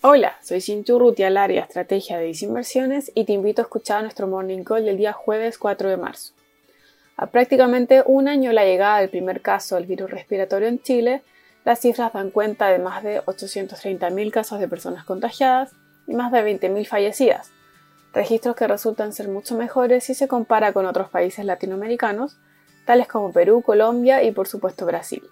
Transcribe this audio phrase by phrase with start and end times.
[0.00, 4.28] Hola, soy Cintu Ruti al área Estrategia de Disinversiones y te invito a escuchar nuestro
[4.28, 6.34] Morning Call del día jueves 4 de marzo.
[7.16, 11.22] A prácticamente un año de la llegada del primer caso del virus respiratorio en Chile,
[11.64, 15.72] las cifras dan cuenta de más de 830.000 casos de personas contagiadas
[16.06, 17.50] y más de 20.000 fallecidas,
[18.12, 22.36] registros que resultan ser mucho mejores si se compara con otros países latinoamericanos,
[22.86, 25.28] tales como Perú, Colombia y por supuesto Brasil.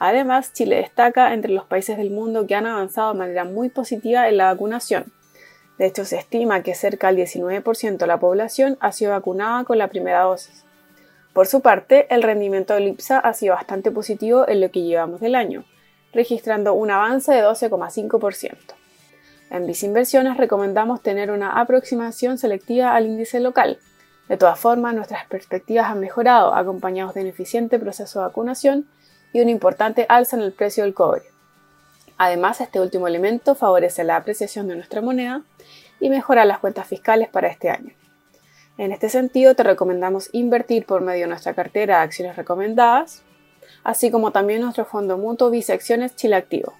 [0.00, 4.28] Además, Chile destaca entre los países del mundo que han avanzado de manera muy positiva
[4.30, 5.12] en la vacunación.
[5.76, 9.76] De hecho, se estima que cerca del 19% de la población ha sido vacunada con
[9.76, 10.64] la primera dosis.
[11.34, 15.20] Por su parte, el rendimiento del IPSA ha sido bastante positivo en lo que llevamos
[15.20, 15.66] del año,
[16.14, 18.56] registrando un avance de 12,5%.
[19.50, 23.78] En Bisinversiones recomendamos tener una aproximación selectiva al índice local.
[24.30, 28.86] De todas formas, nuestras perspectivas han mejorado, acompañados de un eficiente proceso de vacunación
[29.32, 31.22] y una importante alza en el precio del cobre.
[32.18, 35.42] Además, este último elemento favorece la apreciación de nuestra moneda
[36.00, 37.94] y mejora las cuentas fiscales para este año.
[38.76, 43.22] En este sentido, te recomendamos invertir por medio de nuestra cartera de acciones recomendadas,
[43.84, 46.74] así como también nuestro fondo mutuo Vice Acciones Chile Activo.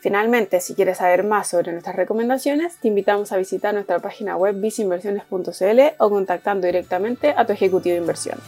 [0.00, 4.60] Finalmente, si quieres saber más sobre nuestras recomendaciones, te invitamos a visitar nuestra página web
[4.60, 8.38] viceinversiones.cl o contactando directamente a tu ejecutivo de inversión.